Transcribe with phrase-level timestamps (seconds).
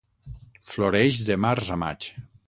[0.69, 2.09] Floreix de març a maig.